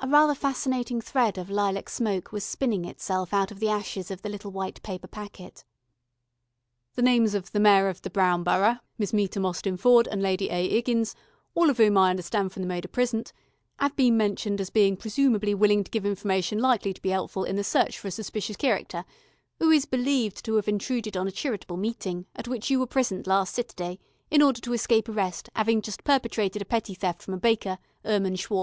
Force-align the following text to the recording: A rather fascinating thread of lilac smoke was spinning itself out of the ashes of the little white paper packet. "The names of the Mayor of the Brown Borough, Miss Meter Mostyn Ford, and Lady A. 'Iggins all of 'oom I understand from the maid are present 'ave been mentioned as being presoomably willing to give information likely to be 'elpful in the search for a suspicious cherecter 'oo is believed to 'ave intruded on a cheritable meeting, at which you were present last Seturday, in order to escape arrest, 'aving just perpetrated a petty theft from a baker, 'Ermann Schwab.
A 0.00 0.08
rather 0.08 0.34
fascinating 0.34 1.00
thread 1.00 1.38
of 1.38 1.48
lilac 1.48 1.88
smoke 1.88 2.32
was 2.32 2.42
spinning 2.42 2.84
itself 2.84 3.32
out 3.32 3.52
of 3.52 3.60
the 3.60 3.68
ashes 3.68 4.10
of 4.10 4.22
the 4.22 4.28
little 4.28 4.50
white 4.50 4.82
paper 4.82 5.06
packet. 5.06 5.64
"The 6.96 7.02
names 7.02 7.34
of 7.34 7.52
the 7.52 7.60
Mayor 7.60 7.88
of 7.88 8.02
the 8.02 8.10
Brown 8.10 8.42
Borough, 8.42 8.80
Miss 8.98 9.12
Meter 9.12 9.38
Mostyn 9.38 9.76
Ford, 9.76 10.08
and 10.08 10.20
Lady 10.20 10.50
A. 10.50 10.64
'Iggins 10.82 11.14
all 11.54 11.70
of 11.70 11.78
'oom 11.78 11.96
I 11.96 12.10
understand 12.10 12.50
from 12.52 12.62
the 12.62 12.66
maid 12.66 12.84
are 12.84 12.88
present 12.88 13.32
'ave 13.78 13.94
been 13.94 14.16
mentioned 14.16 14.60
as 14.60 14.70
being 14.70 14.96
presoomably 14.96 15.54
willing 15.54 15.84
to 15.84 15.90
give 15.92 16.04
information 16.04 16.58
likely 16.58 16.92
to 16.92 17.00
be 17.00 17.12
'elpful 17.12 17.44
in 17.46 17.54
the 17.54 17.62
search 17.62 17.96
for 17.96 18.08
a 18.08 18.10
suspicious 18.10 18.56
cherecter 18.56 19.04
'oo 19.62 19.70
is 19.70 19.86
believed 19.86 20.44
to 20.46 20.58
'ave 20.58 20.68
intruded 20.68 21.16
on 21.16 21.28
a 21.28 21.30
cheritable 21.30 21.78
meeting, 21.78 22.26
at 22.34 22.48
which 22.48 22.70
you 22.70 22.80
were 22.80 22.86
present 22.88 23.28
last 23.28 23.54
Seturday, 23.54 24.00
in 24.32 24.42
order 24.42 24.60
to 24.60 24.72
escape 24.72 25.08
arrest, 25.08 25.48
'aving 25.54 25.80
just 25.80 26.02
perpetrated 26.02 26.60
a 26.60 26.64
petty 26.64 26.94
theft 26.94 27.22
from 27.22 27.34
a 27.34 27.36
baker, 27.36 27.78
'Ermann 28.04 28.34
Schwab. 28.36 28.62